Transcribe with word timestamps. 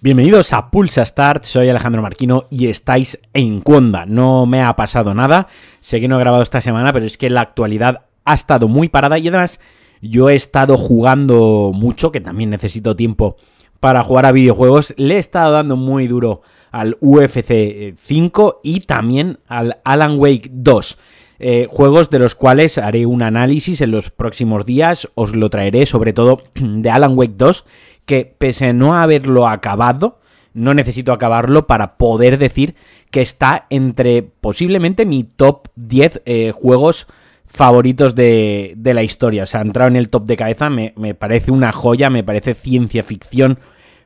Bienvenidos 0.00 0.52
a 0.52 0.68
Pulsa 0.68 1.06
Start, 1.06 1.44
soy 1.44 1.68
Alejandro 1.68 2.02
Marquino 2.02 2.48
y 2.50 2.66
estáis 2.66 3.20
en 3.34 3.60
Cuonda. 3.60 4.04
No 4.04 4.46
me 4.46 4.60
ha 4.60 4.74
pasado 4.74 5.14
nada, 5.14 5.46
sé 5.78 6.00
que 6.00 6.08
no 6.08 6.16
he 6.16 6.18
grabado 6.18 6.42
esta 6.42 6.60
semana, 6.60 6.92
pero 6.92 7.06
es 7.06 7.16
que 7.16 7.30
la 7.30 7.42
actualidad 7.42 8.06
ha 8.24 8.34
estado 8.34 8.66
muy 8.66 8.88
parada 8.88 9.18
y 9.18 9.28
además 9.28 9.60
yo 10.00 10.28
he 10.28 10.34
estado 10.34 10.76
jugando 10.76 11.70
mucho, 11.72 12.10
que 12.10 12.20
también 12.20 12.50
necesito 12.50 12.96
tiempo 12.96 13.36
para 13.78 14.02
jugar 14.02 14.26
a 14.26 14.32
videojuegos. 14.32 14.92
Le 14.96 15.14
he 15.14 15.18
estado 15.18 15.52
dando 15.52 15.76
muy 15.76 16.08
duro 16.08 16.42
al 16.72 16.96
UFC 17.00 17.94
5 17.96 18.60
y 18.64 18.80
también 18.80 19.38
al 19.46 19.78
Alan 19.84 20.18
Wake 20.18 20.50
2. 20.52 20.98
Eh, 21.38 21.66
juegos 21.68 22.10
de 22.10 22.18
los 22.18 22.34
cuales 22.34 22.78
haré 22.78 23.06
un 23.06 23.22
análisis 23.22 23.80
en 23.80 23.90
los 23.90 24.10
próximos 24.10 24.64
días, 24.64 25.08
os 25.14 25.34
lo 25.34 25.50
traeré 25.50 25.86
sobre 25.86 26.12
todo 26.12 26.42
de 26.54 26.90
Alan 26.90 27.16
Wake 27.16 27.34
2 27.36 27.64
que 28.06 28.34
pese 28.36 28.66
a 28.66 28.72
no 28.72 28.94
haberlo 28.96 29.48
acabado, 29.48 30.20
no 30.54 30.74
necesito 30.74 31.12
acabarlo 31.12 31.66
para 31.66 31.96
poder 31.96 32.38
decir 32.38 32.74
que 33.10 33.22
está 33.22 33.66
entre 33.70 34.22
posiblemente 34.22 35.06
mi 35.06 35.24
top 35.24 35.68
10 35.76 36.22
eh, 36.24 36.52
juegos 36.54 37.06
favoritos 37.44 38.14
de, 38.14 38.74
la 38.82 39.02
historia. 39.02 39.42
O 39.42 39.46
sea, 39.46 39.60
ha 39.60 39.64
entrado 39.64 39.88
en 39.88 39.96
el 39.96 40.08
top 40.08 40.24
de 40.24 40.36
cabeza, 40.36 40.70
me, 40.70 40.92
parece 41.14 41.50
una 41.50 41.70
joya, 41.70 42.08
me 42.08 42.24
parece 42.24 42.54
ciencia 42.54 43.02
ficción 43.02 43.58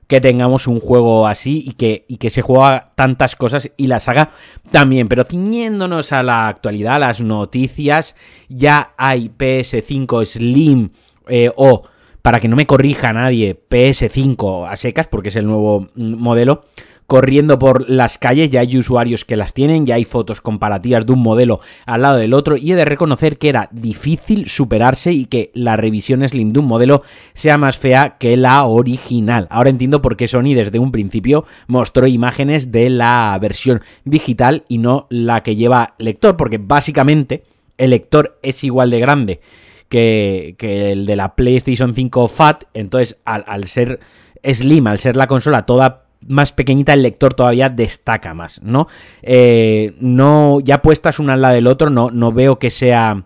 que 0.06 0.20
tengamos 0.20 0.66
un 0.66 0.80
juego 0.80 1.27
así 1.27 1.65
y 1.66 1.73
que, 1.73 2.05
y 2.09 2.19
que 2.19 2.30
se 2.30 2.42
juega 2.42 2.92
tantas 2.95 3.34
cosas 3.37 3.70
y 3.77 3.88
la 3.88 4.01
saga 4.01 4.30
también. 4.70 5.09
Pero 5.09 5.24
ciñéndonos 5.24 6.12
a 6.12 6.23
la 6.23 6.48
actualidad, 6.48 6.97
a 6.97 7.01
las 7.01 7.20
noticias, 7.20 8.14
ya 8.48 8.92
hay 8.97 9.30
PS5 9.37 10.24
Slim 10.27 10.91
eh, 11.28 11.50
o 11.56 11.83
para 12.22 12.41
que 12.41 12.48
no 12.48 12.56
me 12.56 12.67
corrija 12.67 13.12
nadie, 13.12 13.56
PS5 13.69 14.69
a 14.69 14.77
secas, 14.77 15.06
porque 15.06 15.28
es 15.28 15.36
el 15.36 15.47
nuevo 15.47 15.89
mm, 15.95 16.14
modelo, 16.14 16.64
corriendo 17.06 17.58
por 17.58 17.88
las 17.88 18.18
calles, 18.18 18.50
ya 18.50 18.60
hay 18.60 18.76
usuarios 18.76 19.24
que 19.24 19.36
las 19.36 19.54
tienen, 19.54 19.86
ya 19.86 19.94
hay 19.94 20.04
fotos 20.04 20.40
comparativas 20.40 21.06
de 21.06 21.12
un 21.12 21.20
modelo 21.20 21.60
al 21.84 22.02
lado 22.02 22.16
del 22.18 22.34
otro, 22.34 22.56
y 22.56 22.72
he 22.72 22.76
de 22.76 22.84
reconocer 22.84 23.38
que 23.38 23.48
era 23.48 23.68
difícil 23.72 24.48
superarse 24.48 25.12
y 25.12 25.27
que 25.27 25.50
la 25.54 25.77
revisión 25.77 26.27
Slim 26.27 26.50
de 26.50 26.58
un 26.58 26.66
modelo 26.66 27.02
sea 27.34 27.58
más 27.58 27.78
fea 27.78 28.16
que 28.18 28.36
la 28.36 28.64
original. 28.64 29.46
Ahora 29.50 29.70
entiendo 29.70 30.02
por 30.02 30.16
qué 30.16 30.28
Sony 30.28 30.54
desde 30.54 30.78
un 30.78 30.92
principio 30.92 31.44
mostró 31.66 32.06
imágenes 32.06 32.72
de 32.72 32.90
la 32.90 33.38
versión 33.40 33.82
digital 34.04 34.64
y 34.68 34.78
no 34.78 35.06
la 35.10 35.42
que 35.42 35.56
lleva 35.56 35.94
lector, 35.98 36.36
porque 36.36 36.58
básicamente 36.58 37.44
el 37.78 37.90
lector 37.90 38.38
es 38.42 38.64
igual 38.64 38.90
de 38.90 39.00
grande 39.00 39.40
que, 39.88 40.56
el 40.92 41.06
de 41.06 41.16
la 41.16 41.34
PlayStation 41.34 41.94
5 41.94 42.28
Fat. 42.28 42.64
Entonces, 42.74 43.18
al, 43.24 43.66
ser 43.66 44.00
Slim, 44.42 44.86
al 44.86 44.98
ser 44.98 45.16
la 45.16 45.27
consola 45.27 45.66
toda 45.66 46.05
más 46.20 46.53
pequeñita, 46.53 46.92
el 46.92 47.03
lector 47.03 47.34
todavía 47.34 47.69
destaca 47.69 48.34
más, 48.34 48.62
¿no? 48.62 48.89
Eh, 49.22 49.95
no, 50.00 50.61
ya 50.61 50.83
puestas 50.83 51.19
una 51.19 51.34
al 51.34 51.42
lado 51.42 51.55
del 51.55 51.67
otro, 51.67 51.91
no, 51.91 52.11
no 52.11 52.33
veo 52.33 52.58
que 52.58 52.70
sea 52.70 53.25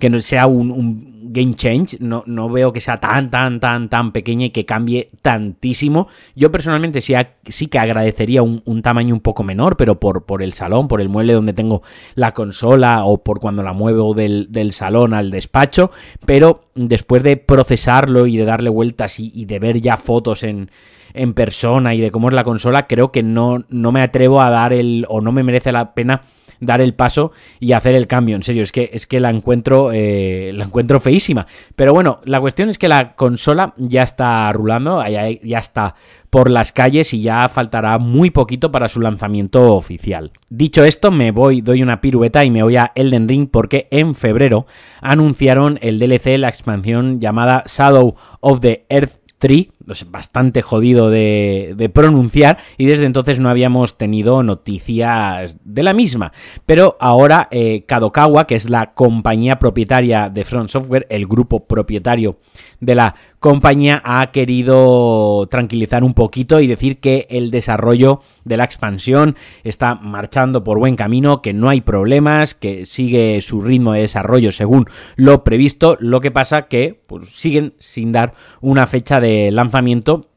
que 0.00 0.10
no 0.10 0.20
sea 0.20 0.48
un, 0.48 1.20
game 1.32 1.54
change, 1.54 1.98
no, 2.00 2.24
no, 2.26 2.48
veo 2.48 2.72
que 2.72 2.80
sea 2.80 2.98
tan, 2.98 3.30
tan, 3.30 3.60
tan, 3.60 3.88
tan 3.88 4.10
pequeña 4.10 4.46
y 4.46 4.50
que 4.50 4.64
cambie 4.64 5.10
tantísimo. 5.22 6.08
Yo 6.34 6.50
personalmente 6.50 7.00
sí, 7.00 7.14
sí 7.46 7.68
que 7.68 7.78
agradecería 7.78 8.42
un, 8.42 8.82
tamaño 8.82 9.14
un 9.14 9.20
poco 9.20 9.44
menor, 9.44 9.76
pero 9.76 10.00
por, 10.00 10.24
por, 10.24 10.42
el 10.42 10.54
salón, 10.54 10.88
por 10.88 11.00
el 11.00 11.08
mueble 11.08 11.34
donde 11.34 11.52
tengo 11.52 11.82
la 12.16 12.32
consola 12.32 13.04
o 13.04 13.18
por 13.18 13.38
cuando 13.38 13.62
la 13.62 13.72
muevo 13.72 14.14
del, 14.14 14.72
salón 14.72 15.14
al 15.14 15.30
despacho, 15.30 15.92
pero 16.26 16.64
después 16.74 17.22
de 17.22 17.36
procesarlo 17.36 18.26
y 18.26 18.36
de 18.36 18.44
darle 18.44 18.70
vueltas 18.70 19.20
y, 19.20 19.44
de 19.44 19.58
ver 19.60 19.80
ya 19.80 19.96
fotos 19.98 20.42
en, 20.42 20.70
en 21.14 21.34
persona 21.34 21.94
y 21.94 22.00
de 22.00 22.10
cómo 22.10 22.28
es 22.28 22.34
la 22.34 22.44
consola, 22.44 22.86
creo 22.86 23.12
que 23.12 23.22
no, 23.22 23.64
no 23.68 23.92
me 23.92 24.02
atrevo 24.02 24.40
a 24.40 24.50
dar 24.50 24.72
el 24.72 25.06
o 25.08 25.20
no 25.20 25.32
me 25.32 25.42
merece 25.42 25.72
la 25.72 25.94
pena 25.94 26.22
dar 26.60 26.80
el 26.80 26.94
paso 26.94 27.32
y 27.58 27.72
hacer 27.72 27.94
el 27.94 28.06
cambio. 28.06 28.36
En 28.36 28.42
serio, 28.42 28.62
es 28.62 28.72
que, 28.72 28.90
es 28.92 29.06
que 29.06 29.18
la 29.18 29.30
encuentro, 29.30 29.90
eh, 29.92 30.52
la 30.54 30.64
encuentro 30.64 31.00
feísima. 31.00 31.46
Pero 31.74 31.92
bueno, 31.92 32.20
la 32.24 32.40
cuestión 32.40 32.68
es 32.68 32.78
que 32.78 32.88
la 32.88 33.14
consola 33.14 33.74
ya 33.76 34.02
está 34.02 34.52
rulando, 34.52 35.04
ya, 35.06 35.28
ya 35.42 35.58
está 35.58 35.94
por 36.28 36.50
las 36.50 36.70
calles 36.70 37.12
y 37.12 37.22
ya 37.22 37.48
faltará 37.48 37.98
muy 37.98 38.30
poquito 38.30 38.70
para 38.70 38.88
su 38.88 39.00
lanzamiento 39.00 39.74
oficial. 39.74 40.32
Dicho 40.48 40.84
esto, 40.84 41.10
me 41.10 41.32
voy, 41.32 41.60
doy 41.60 41.82
una 41.82 42.00
pirueta 42.00 42.44
y 42.44 42.50
me 42.50 42.62
voy 42.62 42.76
a 42.76 42.92
Elden 42.94 43.28
Ring 43.28 43.48
porque 43.50 43.88
en 43.90 44.14
febrero 44.14 44.66
anunciaron 45.00 45.78
el 45.82 45.98
DLC, 45.98 46.38
la 46.38 46.48
expansión 46.48 47.20
llamada 47.20 47.64
Shadow 47.66 48.14
of 48.40 48.60
the 48.60 48.84
Earth 48.88 49.20
Tree, 49.38 49.72
bastante 50.08 50.62
jodido 50.62 51.10
de, 51.10 51.90
pronunciar, 51.92 52.58
y 52.76 52.86
desde 52.86 53.06
entonces 53.06 53.40
no 53.40 53.48
habíamos 53.48 53.96
tenido 53.96 54.42
noticias 54.42 55.56
de 55.64 55.82
la 55.82 55.94
misma. 55.94 56.32
Pero 56.66 56.96
ahora 57.00 57.48
eh, 57.50 57.84
Kadokawa, 57.86 58.46
que 58.46 58.54
es 58.54 58.68
la 58.68 58.92
compañía 58.94 59.58
propietaria 59.58 60.28
de 60.28 60.44
Front 60.44 60.70
Software, 60.70 61.06
el 61.10 61.26
grupo 61.26 61.66
propietario 61.66 62.38
de 62.80 62.94
la 62.94 63.14
compañía 63.38 64.02
ha 64.04 64.30
querido 64.32 65.46
tranquilizar 65.50 66.04
un 66.04 66.14
poquito 66.14 66.60
y 66.60 66.66
decir 66.66 67.00
que 67.00 67.26
el 67.30 67.50
desarrollo 67.50 68.20
de 68.44 68.56
la 68.56 68.64
expansión 68.64 69.36
está 69.64 69.94
marchando 69.94 70.62
por 70.62 70.78
buen 70.78 70.96
camino, 70.96 71.40
que 71.42 71.54
no 71.54 71.68
hay 71.68 71.80
problemas, 71.80 72.54
que 72.54 72.86
sigue 72.86 73.40
su 73.40 73.60
ritmo 73.60 73.92
de 73.92 74.02
desarrollo 74.02 74.52
según 74.52 74.86
lo 75.16 75.42
previsto, 75.44 75.96
lo 76.00 76.20
que 76.20 76.30
pasa 76.30 76.68
que 76.68 77.02
pues, 77.06 77.30
siguen 77.30 77.74
sin 77.78 78.12
dar 78.12 78.34
una 78.60 78.86
fecha 78.86 79.20
de 79.20 79.50
lanzamiento. 79.50 79.69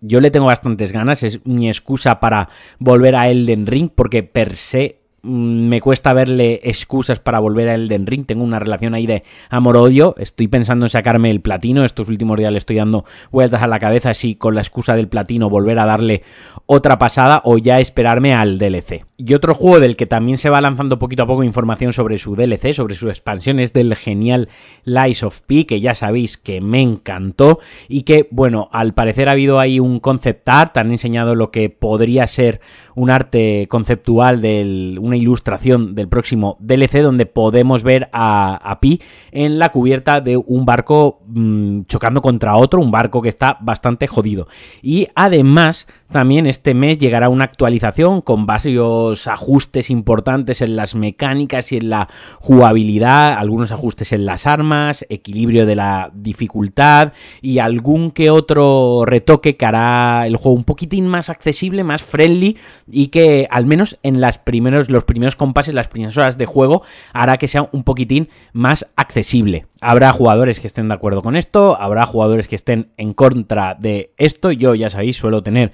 Yo 0.02 0.20
le 0.20 0.32
tengo 0.32 0.46
bastantes 0.48 0.92
ganas, 0.92 1.24
es 1.24 1.46
mi 1.46 1.68
excusa 1.68 2.20
para 2.20 2.50
volver 2.80 3.16
a 3.16 3.30
Elden 3.30 3.68
Ring 3.68 3.90
porque 3.94 4.24
per 4.24 4.56
se 4.56 5.04
Mm, 5.26 5.70
me 5.70 5.80
cuesta 5.80 6.12
verle 6.12 6.60
excusas 6.64 7.20
para 7.20 7.40
volver 7.40 7.70
a 7.70 7.76
Elden 7.76 8.06
Ring. 8.06 8.26
Tengo 8.26 8.44
una 8.44 8.60
relación 8.60 8.94
ahí 8.94 9.08
de 9.08 9.24
amor-odio. 9.50 10.16
Estoy 10.18 10.50
pensando 10.50 10.86
en 10.86 10.90
sacarme 10.90 11.32
el 11.32 11.42
platino. 11.42 11.86
Estos 11.86 12.10
últimos 12.10 12.38
días 12.38 12.52
le 12.52 12.58
estoy 12.58 12.76
dando 12.76 13.06
vueltas 13.32 13.64
a 13.64 13.68
la 13.68 13.80
cabeza 13.80 14.14
si 14.14 14.36
con 14.36 14.54
la 14.54 14.62
excusa 14.62 14.96
del 14.96 15.08
platino 15.08 15.50
volver 15.50 15.80
a 15.80 15.86
darle 15.86 16.24
otra 16.66 17.00
pasada 17.00 17.42
o 17.46 17.58
ya 17.58 17.80
esperarme 17.80 18.34
al 18.34 18.58
DLC. 18.58 19.06
Y 19.16 19.36
otro 19.36 19.54
juego 19.54 19.80
del 19.80 19.96
que 19.96 20.08
también 20.08 20.40
se 20.40 20.50
va 20.50 20.60
lanzando 20.60 20.98
poquito 20.98 21.22
a 21.22 21.28
poco 21.28 21.44
información 21.44 21.94
sobre 21.94 22.18
su 22.18 22.36
DLC, 22.36 22.74
sobre 22.74 22.96
su 22.96 23.10
expansión, 23.10 23.60
es 23.60 23.72
del 23.72 23.96
genial 23.96 24.50
Lies 24.86 25.22
of 25.22 25.42
P, 25.42 25.68
que 25.68 25.80
ya 25.80 25.94
sabéis 25.94 26.36
que 26.40 26.62
me 26.62 26.82
encantó 26.82 27.60
y 27.88 28.04
que, 28.04 28.28
bueno, 28.32 28.70
al 28.72 28.96
parecer 28.96 29.30
ha 29.30 29.34
habido 29.34 29.60
ahí 29.60 29.80
un 29.80 30.00
concept 30.00 30.50
art, 30.50 30.76
han 30.78 30.92
enseñado 30.92 31.36
lo 31.36 31.52
que 31.52 31.70
podría 31.70 32.26
ser 32.26 32.60
un 32.96 33.12
arte 33.12 33.68
conceptual 33.70 34.42
de 34.42 34.98
una 35.00 35.16
ilustración 35.16 35.94
del 35.94 36.08
próximo 36.08 36.58
DLC 36.60 37.02
donde 37.04 37.28
podemos 37.28 37.84
ver 37.84 38.10
a, 38.14 38.56
a 38.56 38.80
Pi 38.80 39.00
en 39.32 39.60
la 39.60 39.70
cubierta 39.72 40.22
de 40.22 40.38
un 40.38 40.66
barco 40.66 41.22
mm, 41.28 41.82
chocando 41.84 42.24
contra 42.24 42.56
otro, 42.56 42.82
un 42.82 42.90
barco 42.90 43.22
que 43.22 43.30
está 43.30 43.58
bastante 43.62 44.08
jodido. 44.08 44.48
Y 44.82 45.08
además 45.14 45.86
también 46.12 46.46
este 46.46 46.74
mes 46.74 46.98
llegará 47.00 47.30
una 47.30 47.44
actualización 47.44 48.22
con 48.22 48.46
varios 48.46 49.03
ajustes 49.28 49.90
importantes 49.90 50.62
en 50.62 50.76
las 50.76 50.96
mecánicas 50.96 51.72
y 51.72 51.78
en 51.78 51.90
la 51.90 52.10
jugabilidad, 52.40 53.34
algunos 53.34 53.72
ajustes 53.72 54.12
en 54.14 54.26
las 54.26 54.48
armas, 54.48 55.06
equilibrio 55.10 55.66
de 55.66 55.76
la 55.76 56.12
dificultad 56.14 57.14
y 57.42 57.60
algún 57.60 58.12
que 58.12 58.30
otro 58.30 59.04
retoque 59.06 59.56
que 59.58 59.66
hará 59.66 60.26
el 60.26 60.38
juego 60.38 60.58
un 60.58 60.64
poquitín 60.64 61.08
más 61.08 61.30
accesible, 61.30 61.84
más 61.84 62.02
friendly 62.02 62.58
y 62.92 63.08
que 63.08 63.48
al 63.52 63.66
menos 63.66 63.98
en 64.04 64.22
los 64.22 65.04
primeros 65.04 65.36
compases, 65.36 65.74
las 65.74 65.88
primeras 65.88 66.18
horas 66.18 66.38
de 66.38 66.46
juego 66.46 66.84
hará 67.14 67.38
que 67.38 67.48
sea 67.48 67.70
un 67.72 67.84
poquitín 67.84 68.30
más 68.54 68.88
accesible. 68.96 69.66
Habrá 69.82 70.12
jugadores 70.12 70.60
que 70.60 70.68
estén 70.68 70.88
de 70.88 70.94
acuerdo 70.94 71.22
con 71.22 71.36
esto, 71.36 71.78
habrá 71.80 72.06
jugadores 72.06 72.48
que 72.48 72.56
estén 72.56 72.92
en 72.98 73.14
contra 73.14 73.76
de 73.76 74.14
esto. 74.18 74.52
Yo 74.52 74.76
ya 74.76 74.90
sabéis, 74.90 75.18
suelo 75.18 75.44
tener 75.44 75.74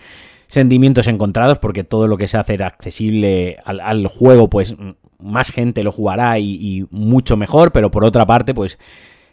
sentimientos 0.50 1.08
encontrados 1.08 1.60
porque 1.60 1.84
todo 1.84 2.08
lo 2.08 2.18
que 2.18 2.28
se 2.28 2.38
hace 2.38 2.62
accesible 2.62 3.58
al, 3.64 4.08
juego, 4.08 4.50
pues 4.50 4.76
más 5.20 5.52
gente 5.52 5.84
lo 5.84 5.92
jugará 5.92 6.40
y, 6.40 6.86
mucho 6.90 7.38
mejor, 7.38 7.72
pero 7.72 7.92
por 7.92 8.04
otra 8.04 8.26
parte, 8.26 8.54
pues 8.54 8.78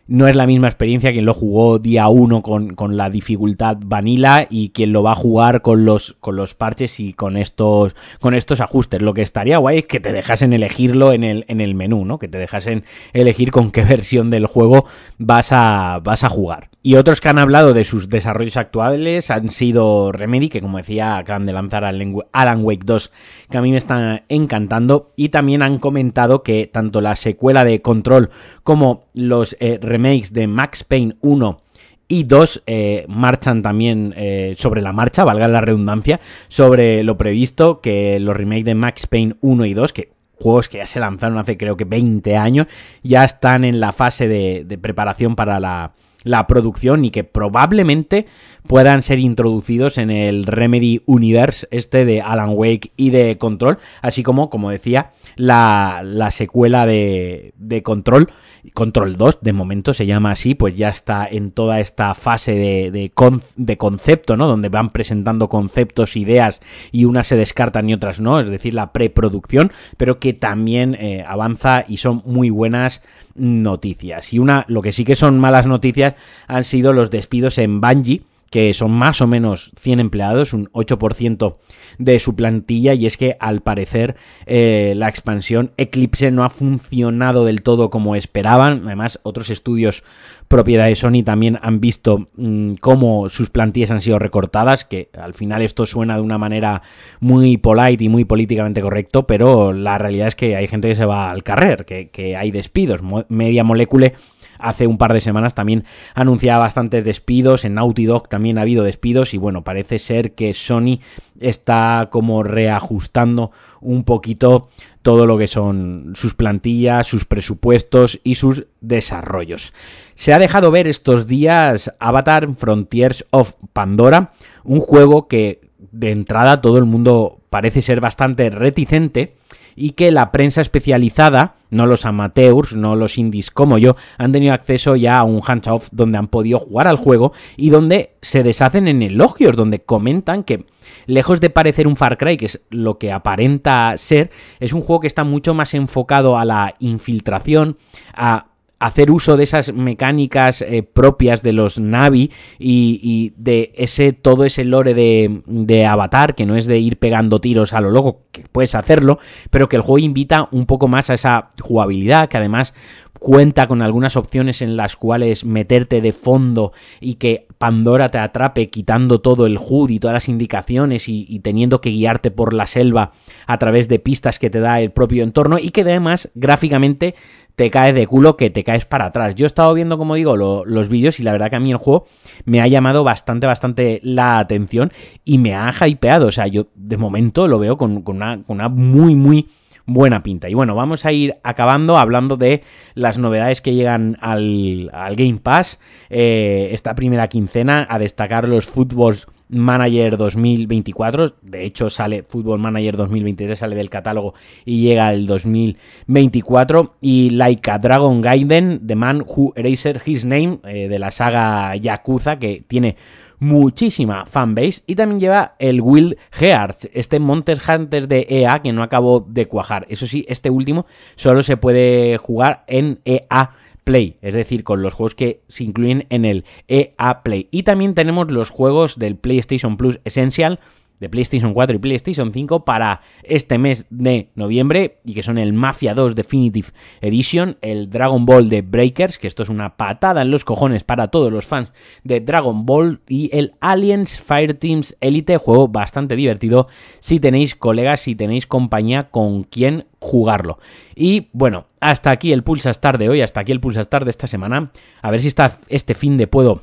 no 0.09 0.29
es 0.29 0.37
la 0.37 0.47
misma 0.47 0.69
experiencia 0.69 1.13
quien 1.13 1.25
lo 1.25 1.35
jugó 1.35 1.79
día 1.79 2.09
1 2.09 2.43
con, 2.43 2.75
con, 2.75 2.97
la 2.97 3.11
dificultad 3.11 3.77
vanilla 3.85 4.47
y 4.49 4.71
quien 4.71 4.93
lo 4.93 5.03
va 5.03 5.13
a 5.13 5.17
jugar 5.17 5.63
con 5.63 5.85
los, 5.85 6.17
con 6.21 6.37
los 6.37 6.55
parches 6.55 7.01
y 7.01 7.13
con 7.13 7.37
estos, 7.37 7.97
con 8.21 8.35
estos 8.35 8.61
ajustes. 8.61 9.03
Lo 9.03 9.15
que 9.15 9.23
estaría 9.23 9.59
guay 9.59 9.79
es 9.79 9.87
que 9.87 10.01
te 10.01 10.13
dejasen 10.13 10.53
elegirlo 10.53 11.13
en 11.13 11.25
el, 11.25 11.45
en 11.49 11.61
el 11.61 11.75
menú, 11.75 12.05
¿no? 12.05 12.19
Que 12.19 12.29
te 12.29 12.39
dejasen 12.39 12.85
elegir 13.13 13.51
con 13.51 13.73
qué 13.73 13.83
versión 13.85 14.31
del 14.31 14.47
juego 14.47 14.87
vas 15.19 15.51
a, 15.51 16.01
vas 16.03 16.23
a 16.23 16.29
jugar. 16.29 16.71
Y 16.87 16.95
otros 16.95 17.21
que 17.21 17.29
han 17.29 17.41
hablado 17.41 17.75
de 17.75 17.85
sus 17.85 18.09
desarrollos 18.09 18.57
actuales 18.57 19.33
han 19.33 19.51
sido 19.51 20.13
Remedy, 20.13 20.49
que 20.49 20.61
como 20.61 20.79
decía 20.79 21.17
acaban 21.17 21.45
de 21.45 21.53
lanzar 21.53 21.85
Alan 21.85 22.65
Wake 22.65 22.85
2, 22.85 23.11
que 23.51 23.59
a 23.59 23.61
mí 23.63 23.73
me 23.73 23.77
está 23.77 24.23
encantando, 24.29 25.13
y 25.17 25.31
también 25.31 25.63
han 25.63 25.81
comentado 25.81 26.45
que 26.45 26.71
tanto 26.73 27.01
la 27.01 27.17
secuela 27.17 27.65
de 27.65 27.83
Control 27.83 28.31
como 28.63 29.07
los 29.15 29.57
eh, 29.59 29.81
remakes 29.97 30.33
de 30.33 30.47
Max 30.47 30.85
Payne 30.85 31.17
1 31.21 31.61
y 32.09 32.23
2 32.23 32.63
eh, 32.67 33.05
marchan 33.09 33.63
también 33.63 34.15
eh, 34.17 34.55
sobre 34.59 34.81
la 34.81 34.93
marcha, 34.93 35.25
valga 35.25 35.49
la 35.49 35.61
redundancia, 35.61 36.21
sobre 36.49 37.03
lo 37.03 37.17
previsto, 37.17 37.81
que 37.81 38.21
los 38.21 38.37
remakes 38.37 38.65
de 38.65 38.75
Max 38.75 39.07
Payne 39.07 39.37
1 39.41 39.65
y 39.67 39.75
2, 39.75 39.93
que 39.93 40.13
juegos 40.39 40.69
que 40.69 40.79
ya 40.79 40.87
se 40.87 41.01
lanzaron 41.01 41.39
hace 41.39 41.57
creo 41.57 41.77
que 41.77 41.85
20 41.85 42.37
años, 42.37 42.67
ya 43.03 43.25
están 43.25 43.65
en 43.65 43.81
la 43.81 43.93
fase 43.93 44.29
de 44.29 44.79
preparación 44.81 45.35
para 45.35 45.59
la, 45.59 45.93
la 46.27 46.47
producción 46.47 47.05
y 47.05 47.11
que 47.11 47.25
probablemente 47.25 48.27
puedan 48.67 49.03
ser 49.03 49.19
introducidos 49.19 49.99
en 49.99 50.11
el 50.11 50.47
Remedy 50.47 51.03
Universe 51.07 51.67
este 51.71 52.05
de 52.05 52.21
Alan 52.21 52.51
Wake 52.53 52.93
y 52.97 53.11
de 53.11 53.39
Control, 53.39 53.79
así 54.03 54.23
como, 54.23 54.51
como 54.51 54.71
decía, 54.71 55.11
la, 55.37 56.03
secuela 56.31 56.87
de, 56.87 57.53
de 57.57 57.83
Control, 57.83 58.29
Control 58.75 59.17
2, 59.17 59.39
de 59.41 59.53
momento 59.53 59.95
se 59.95 60.07
llama 60.07 60.33
así, 60.33 60.55
pues 60.55 60.77
ya 60.77 60.89
está 60.89 61.27
en 61.27 61.51
toda 61.51 61.81
esta 61.81 62.15
fase 62.15 62.55
de, 62.55 63.77
concepto, 63.77 64.37
¿no? 64.37 64.47
Donde 64.47 64.69
van 64.69 64.91
presentando 64.91 65.49
conceptos, 65.49 66.17
ideas 66.17 66.61
y 66.93 67.05
unas 67.05 67.27
se 67.27 67.37
descartan 67.37 67.89
y 67.89 67.95
otras 67.95 68.21
no, 68.21 68.41
es 68.41 68.51
decir, 68.51 68.75
la 68.75 68.93
preproducción, 68.93 69.73
pero 69.97 70.19
que 70.19 70.33
también 70.33 70.95
eh, 70.95 71.25
avanza 71.27 71.85
y 71.87 71.99
son 71.99 72.23
muy 72.25 72.51
buenas 72.51 73.03
noticias. 73.35 74.33
Y 74.33 74.39
una, 74.39 74.65
lo 74.69 74.83
que 74.83 74.93
sí 74.93 75.05
que 75.05 75.17
son 75.17 75.39
malas 75.39 75.67
noticias 75.67 76.15
han 76.47 76.65
sido 76.65 76.93
los 76.93 77.11
despidos 77.11 77.59
en 77.59 77.81
Bungie, 77.81 78.23
que 78.57 78.73
son 78.73 78.91
más 78.91 79.21
o 79.21 79.27
menos 79.27 79.71
100 79.79 80.01
empleados, 80.01 80.55
un 80.55 80.71
8% 80.73 81.57
de 81.99 82.19
su 82.19 82.35
plantilla, 82.35 82.95
y 82.95 83.05
es 83.05 83.19
que 83.19 83.37
al 83.39 83.61
parecer 83.61 84.17
eh, 84.47 84.95
la 84.97 85.11
expansión 85.11 85.73
Eclipse 85.77 86.31
no 86.31 86.43
ha 86.43 86.49
funcionado 86.49 87.45
del 87.45 87.61
todo 87.61 87.91
como 87.91 88.17
esperaban. 88.17 88.85
Además, 88.87 89.21
otros 89.25 89.51
estudios 89.51 90.05
propiedad 90.49 90.87
de 90.87 90.97
Sony 90.97 91.23
también 91.23 91.59
han 91.61 91.81
visto 91.81 92.31
mm, 92.37 92.77
cómo 92.81 93.29
sus 93.29 93.51
plantillas 93.51 93.91
han 93.91 94.01
sido 94.01 94.19
recortadas, 94.19 94.87
que 94.87 95.11
al 95.21 95.35
final 95.35 95.61
esto 95.61 95.85
suena 95.85 96.17
de 96.17 96.23
una 96.23 96.39
manera 96.39 96.81
muy 97.21 97.59
polite 97.59 98.05
y 98.05 98.09
muy 98.09 98.25
políticamente 98.25 98.81
correcto, 98.81 99.27
pero 99.27 99.75
la 99.75 99.99
realidad 99.99 100.29
es 100.29 100.35
que 100.35 100.57
hay 100.57 100.67
gente 100.67 100.89
que 100.89 100.95
se 100.95 101.05
va 101.05 101.29
al 101.29 101.43
carrer, 101.43 101.85
que, 101.85 102.37
hay 102.37 102.51
despidos. 102.51 103.03
Media 103.29 103.65
Molecule 103.65 104.15
hace 104.59 104.87
un 104.87 104.99
par 104.99 105.13
de 105.13 105.21
semanas 105.21 105.55
también 105.55 105.85
anunciaba 106.15 106.61
bastantes 106.61 107.05
despidos, 107.05 107.65
en 107.65 107.75
Naughty 107.75 108.07
Dog 108.07 108.29
también 108.29 108.59
ha 108.59 108.63
habido 108.63 108.85
despidos 108.85 109.35
y 109.35 109.39
bueno, 109.39 109.63
parece 109.63 109.99
ser 109.99 110.33
que 110.33 110.55
Sony 110.55 111.01
está 111.41 112.09
como 112.11 112.43
reajustando 112.43 113.51
un 113.81 114.05
poquito 114.05 114.69
todo 115.03 115.27
lo 115.27 115.39
que 115.39 115.47
son 115.47 116.15
sus 116.17 116.35
plantillas, 116.35 117.07
sus 117.07 117.25
presupuestos 117.25 118.21
y 118.25 118.35
sus 118.35 118.65
desarrollos. 118.81 119.73
Se 120.17 120.33
ha 120.33 120.39
dejado 120.39 120.71
ver 120.71 120.89
estos 120.89 121.27
días 121.29 121.95
Avatar 122.01 122.53
Frontiers 122.55 123.25
of 123.31 123.55
Pandora, 123.73 124.33
un 124.65 124.81
juego 124.81 125.29
que 125.29 125.61
de 125.93 126.11
entrada 126.11 126.61
todo 126.61 126.79
el 126.79 126.87
mundo 126.87 127.39
parece 127.51 127.83
ser 127.83 128.01
bastante 128.01 128.51
reticente 128.51 129.37
y 129.77 129.91
que 129.91 130.11
la 130.11 130.33
prensa 130.33 130.63
especializada, 130.63 131.55
no 131.71 131.87
los 131.87 132.07
amateurs, 132.07 132.75
no 132.75 132.97
los 132.97 133.19
indies 133.19 133.51
como 133.51 133.79
yo, 133.79 133.95
han 134.19 134.33
tenido 134.33 134.55
acceso 134.55 134.97
ya 134.97 135.19
a 135.19 135.25
un 135.25 135.41
hands-off 135.47 135.89
donde 135.93 136.19
han 136.19 136.29
podido 136.29 136.59
jugar 136.59 136.89
al 136.89 136.97
juego 136.97 137.33
y 137.57 137.69
donde 137.71 138.17
se 138.23 138.43
deshacen 138.43 138.89
en 138.89 139.03
elogios, 139.03 139.55
donde 139.55 139.81
comentan 139.81 140.43
que 140.43 140.65
lejos 141.07 141.41
de 141.41 141.51
parecer 141.51 141.87
un 141.87 141.97
Far 141.97 142.17
Cry, 142.17 142.37
que 142.37 142.47
es 142.47 142.63
lo 142.71 142.99
que 142.99 143.13
aparenta 143.13 143.95
ser, 143.99 144.31
es 144.59 144.73
un 144.73 144.81
juego 144.81 145.01
que 145.01 145.07
está 145.07 145.25
mucho 145.25 145.55
más 145.55 145.75
enfocado 145.75 146.39
a 146.39 146.45
la 146.45 146.75
infiltración, 146.79 147.77
a 148.15 148.47
hacer 148.79 149.11
uso 149.11 149.37
de 149.37 149.45
esas 149.45 149.73
mecánicas 149.73 150.61
eh, 150.61 150.83
propias 150.83 151.43
de 151.43 151.53
los 151.53 151.79
Navi 151.79 152.31
y, 152.59 153.33
de 153.37 153.73
ese 153.75 154.13
todo 154.13 154.45
ese 154.45 154.65
lore 154.65 154.95
de, 154.95 155.87
Avatar, 155.87 156.35
que 156.35 156.47
no 156.47 156.57
es 156.57 156.67
de 156.67 156.79
ir 156.79 156.99
pegando 156.99 157.41
tiros 157.41 157.73
a 157.73 157.81
lo 157.81 157.91
loco, 157.91 158.23
que 158.33 158.45
puedes 158.53 158.75
hacerlo, 158.75 159.19
pero 159.51 159.69
que 159.69 159.77
el 159.77 159.83
juego 159.83 159.99
invita 159.99 160.49
un 160.51 160.67
poco 160.67 160.89
más 160.89 161.11
a 161.11 161.15
esa 161.15 161.51
jugabilidad, 161.61 162.29
que 162.29 162.37
además 162.37 162.75
cuenta 163.19 163.67
con 163.67 163.81
algunas 163.81 164.15
opciones 164.17 164.61
en 164.61 164.77
las 164.77 164.97
cuales 164.97 165.45
meterte 165.47 166.03
de 166.03 166.13
fondo 166.13 166.73
y 167.01 167.15
que 167.15 167.47
Pandora 167.57 168.11
te 168.11 168.19
atrape 168.19 168.69
quitando 168.69 169.23
todo 169.23 169.47
el 169.47 169.57
HUD 169.59 169.89
y 169.89 169.99
todas 169.99 170.13
las 170.13 170.29
indicaciones 170.29 171.09
y, 171.09 171.25
y, 171.27 171.41
teniendo 171.41 171.81
que 171.81 171.89
guiarte 171.89 172.31
por 172.31 172.53
la 172.53 172.67
selva 172.67 173.13
a 173.47 173.59
través 173.59 173.89
de 173.89 173.99
pistas 173.99 174.39
que 174.39 174.51
te 174.51 174.61
da 174.61 174.81
el 174.81 174.91
propio 174.91 175.25
entorno 175.25 175.59
y 175.59 175.71
que 175.71 175.81
además 175.81 176.29
gráficamente 176.35 177.15
te 177.57 177.71
caes 177.71 177.95
de 177.95 178.07
culo 178.07 178.37
que 178.37 178.51
te 178.51 178.63
caes 178.63 178.85
para 178.85 179.07
atrás. 179.07 179.35
Yo 179.35 179.47
he 179.47 179.49
estado 179.49 179.73
viendo, 179.73 179.97
como 179.97 180.15
digo, 180.15 180.37
los 180.37 180.89
vídeos 180.89 181.19
y 181.19 181.23
la 181.23 181.33
verdad 181.33 181.51
que 181.51 181.57
a 181.57 181.61
mí 181.61 181.71
el 181.71 181.79
juego 181.79 182.07
me 182.45 182.61
ha 182.61 182.69
llamado 182.69 183.03
bastante, 183.03 183.47
bastante 183.47 183.99
la 184.03 184.39
atención 184.39 184.93
y 185.25 185.39
me 185.39 185.55
ha 185.55 185.73
hypeado. 185.87 186.27
O 186.27 186.33
sea, 186.33 186.47
yo 186.47 186.67
de 186.75 186.99
momento 186.99 187.49
lo 187.49 187.59
veo 187.59 187.79
con, 187.79 188.05
una, 188.07 188.69
muy, 188.69 189.15
muy 189.15 189.49
buena 189.87 190.23
pinta. 190.23 190.51
Y 190.51 190.55
bueno, 190.55 190.75
vamos 190.75 191.07
a 191.07 191.13
ir 191.13 191.37
acabando 191.43 191.97
hablando 191.97 192.37
de 192.37 192.63
las 192.95 193.17
novedades 193.17 193.63
que 193.63 193.75
llegan 193.75 194.19
al, 194.21 194.91
Game 195.17 195.39
Pass. 195.43 195.81
Eh, 196.11 196.69
esta 196.73 196.95
primera 196.95 197.29
quincena, 197.29 197.87
a 197.89 197.99
destacar 197.99 198.47
los 198.49 198.67
fútbols 198.67 199.27
Manager 199.49 200.17
2024. 200.17 201.35
De 201.43 201.65
hecho, 201.65 201.91
sale 201.91 202.23
Football 202.23 202.59
Manager 202.59 202.97
2023, 202.97 203.59
sale 203.59 203.77
del 203.77 203.91
catálogo 203.91 204.35
y 204.65 204.81
llega 204.81 205.13
el 205.13 205.27
2024. 205.27 206.97
Y 207.01 207.31
Like 207.31 207.71
a 207.71 207.79
Dragon 207.79 208.21
Gaiden, 208.21 208.87
The 208.87 208.97
Man 208.97 209.25
Who 209.27 209.53
Erased 209.57 210.03
His 210.05 210.25
Name, 210.25 210.59
eh, 210.65 210.89
de 210.89 210.99
la 210.99 211.11
saga 211.11 211.75
Yakuza, 211.77 212.39
que 212.39 212.65
tiene 212.67 212.97
muchísima 213.39 214.27
fanbase. 214.27 214.83
Y 214.87 214.95
también 214.95 215.21
lleva 215.21 215.55
el 215.59 215.81
Wild 215.81 216.17
Hearts, 216.33 216.89
este 216.93 217.19
Monster 217.21 217.61
Hunter 217.67 218.09
de 218.09 218.27
EA 218.29 218.61
que 218.61 218.73
no 218.73 218.83
acabó 218.83 219.25
de 219.29 219.47
cuajar. 219.47 219.87
Eso 219.89 220.07
sí, 220.07 220.25
este 220.29 220.51
último 220.51 220.87
solo 221.15 221.43
se 221.43 221.57
puede 221.57 222.17
jugar 222.19 222.65
en 222.67 223.01
EA 223.05 223.51
Play, 223.87 224.17
es 224.21 224.35
decir, 224.35 224.65
con 224.65 224.83
los 224.83 224.95
juegos 224.95 225.15
que 225.15 225.43
se 225.47 225.63
incluyen 225.63 226.07
en 226.11 226.25
el 226.25 226.45
EA 226.67 227.23
Play. 227.23 227.47
Y 227.53 227.63
también 227.63 227.95
tenemos 227.95 228.33
los 228.33 228.51
juegos 228.51 228.99
del 228.99 229.15
PlayStation 229.15 229.77
Plus 229.77 230.01
Essential 230.05 230.59
de 231.01 231.09
PlayStation 231.09 231.53
4 231.53 231.77
y 231.77 231.79
PlayStation 231.79 232.33
5 232.33 232.65
para 232.65 233.03
este 233.23 233.59
mes 233.59 233.87
de 233.91 234.31
noviembre 234.35 234.99
y 235.05 235.15
que 235.15 235.23
son 235.23 235.39
el 235.39 235.53
Mafia 235.53 235.95
2 235.95 236.15
Definitive 236.15 236.69
Edition, 237.01 237.59
el 237.61 237.91
Dragon 237.91 238.25
Ball 238.25 238.49
de 238.49 238.63
Breakers, 238.63 239.19
que 239.19 239.27
esto 239.27 239.43
es 239.43 239.49
una 239.49 239.77
patada 239.77 240.23
en 240.23 240.31
los 240.31 240.45
cojones 240.45 240.85
para 240.85 241.09
todos 241.09 241.33
los 241.33 241.47
fans 241.47 241.73
de 242.05 242.21
Dragon 242.21 242.67
Ball 242.67 243.01
y 243.09 243.31
el 243.37 243.55
Aliens 243.61 244.19
Fireteams 244.19 244.97
Elite, 245.01 245.37
juego 245.39 245.69
bastante 245.69 246.17
divertido 246.17 246.69
si 247.01 247.21
tenéis 247.21 247.55
colegas, 247.55 248.01
si 248.01 248.15
tenéis 248.15 248.47
compañía 248.47 249.11
con 249.11 249.45
quien 249.45 249.87
jugarlo. 249.99 250.59
Y 250.95 251.29
bueno, 251.33 251.67
hasta 251.81 252.11
aquí 252.11 252.33
el 252.33 252.43
Pulsar 252.43 252.99
de 252.99 253.09
hoy, 253.09 253.21
hasta 253.21 253.41
aquí 253.41 253.53
el 253.53 253.61
Pulsar 253.61 254.05
de 254.05 254.11
esta 254.11 254.27
semana. 254.27 254.71
A 255.03 255.11
ver 255.11 255.21
si 255.21 255.29
está 255.29 255.59
este 255.69 255.95
fin 255.95 256.17
de 256.17 256.27
puedo 256.27 256.63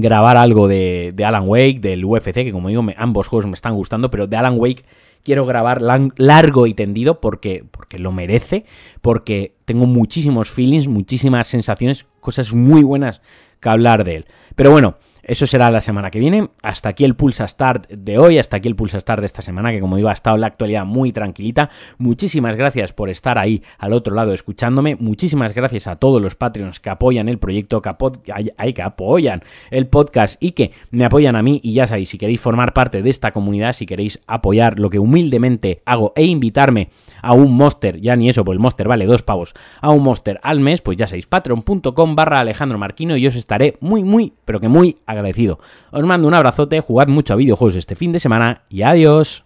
grabar 0.00 0.36
algo 0.36 0.68
de, 0.68 1.14
Alan 1.24 1.44
Wake, 1.46 1.80
del 1.80 2.04
UFC, 2.04 2.32
que 2.32 2.52
como 2.52 2.68
digo, 2.68 2.84
ambos 2.96 3.28
juegos 3.28 3.46
me 3.46 3.54
están 3.54 3.74
gustando, 3.74 4.10
pero 4.10 4.26
de 4.26 4.36
Alan 4.36 4.56
Wake 4.58 4.84
quiero 5.22 5.46
grabar 5.46 5.80
largo 5.82 6.66
y 6.66 6.74
tendido 6.74 7.20
porque, 7.20 7.64
porque 7.70 7.98
lo 7.98 8.12
merece, 8.12 8.64
porque 9.00 9.54
tengo 9.64 9.86
muchísimos 9.86 10.50
feelings, 10.50 10.86
muchísimas 10.86 11.48
sensaciones, 11.48 12.06
cosas 12.20 12.52
muy 12.52 12.82
buenas 12.82 13.22
que 13.60 13.68
hablar 13.68 14.04
de 14.04 14.16
él. 14.16 14.26
Pero 14.54 14.70
bueno, 14.70 14.96
eso 15.26 15.46
será 15.46 15.70
la 15.70 15.80
semana 15.80 16.10
que 16.10 16.18
viene. 16.18 16.48
Hasta 16.62 16.90
aquí 16.90 17.04
el 17.04 17.14
Pulsa 17.14 17.46
Start 17.48 17.88
de 17.90 18.18
hoy, 18.18 18.38
hasta 18.38 18.56
aquí 18.56 18.68
el 18.68 18.76
Pulsa 18.76 19.00
Start 19.00 19.20
de 19.20 19.26
esta 19.26 19.42
semana, 19.42 19.72
que 19.72 19.80
como 19.80 19.96
digo 19.96 20.08
ha 20.08 20.12
estado 20.12 20.36
la 20.36 20.46
actualidad 20.46 20.84
muy 20.84 21.12
tranquilita. 21.12 21.70
Muchísimas 21.98 22.56
gracias 22.56 22.92
por 22.92 23.10
estar 23.10 23.38
ahí 23.38 23.62
al 23.78 23.92
otro 23.92 24.14
lado 24.14 24.32
escuchándome. 24.32 24.96
Muchísimas 24.96 25.54
gracias 25.54 25.86
a 25.86 25.96
todos 25.96 26.20
los 26.20 26.34
Patreons 26.34 26.80
que 26.80 26.90
apoyan 26.90 27.28
el 27.28 27.38
proyecto, 27.38 27.82
que, 27.82 27.92
que 28.74 28.82
apoyan 28.82 29.42
el 29.70 29.86
podcast 29.86 30.42
y 30.42 30.52
que 30.52 30.72
me 30.90 31.04
apoyan 31.04 31.36
a 31.36 31.42
mí. 31.42 31.60
Y 31.62 31.74
ya 31.74 31.86
sabéis, 31.86 32.08
si 32.08 32.18
queréis 32.18 32.40
formar 32.40 32.72
parte 32.72 33.02
de 33.02 33.10
esta 33.10 33.32
comunidad, 33.32 33.72
si 33.72 33.86
queréis 33.86 34.20
apoyar 34.26 34.78
lo 34.78 34.90
que 34.90 34.98
humildemente 34.98 35.82
hago 35.84 36.12
e 36.16 36.24
invitarme 36.24 36.88
a 37.22 37.32
un 37.32 37.54
monster, 37.56 38.00
ya 38.00 38.16
ni 38.16 38.28
eso, 38.28 38.44
pues 38.44 38.56
el 38.56 38.60
monster 38.60 38.86
vale 38.86 39.06
dos 39.06 39.22
pavos, 39.22 39.54
a 39.80 39.90
un 39.90 40.02
monster 40.02 40.38
al 40.42 40.60
mes, 40.60 40.82
pues 40.82 40.98
ya 40.98 41.06
sabéis, 41.06 41.26
patreon.com 41.26 42.16
barra 42.16 42.40
Alejandro 42.40 42.78
Marquino 42.78 43.16
y 43.16 43.26
os 43.26 43.34
estaré 43.34 43.76
muy, 43.80 44.04
muy, 44.04 44.32
pero 44.44 44.60
que 44.60 44.68
muy 44.68 44.98
agradecido. 45.14 45.58
Os 45.90 46.04
mando 46.04 46.28
un 46.28 46.34
abrazote, 46.34 46.80
jugad 46.80 47.08
mucho 47.08 47.32
a 47.32 47.36
videojuegos 47.36 47.76
este 47.76 47.94
fin 47.94 48.12
de 48.12 48.20
semana 48.20 48.62
y 48.68 48.82
adiós. 48.82 49.44